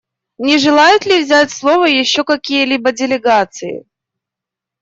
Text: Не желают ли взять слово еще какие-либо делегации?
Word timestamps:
Не 0.39 0.57
желают 0.57 1.05
ли 1.05 1.23
взять 1.23 1.51
слово 1.51 1.85
еще 1.85 2.23
какие-либо 2.23 2.91
делегации? 2.91 3.85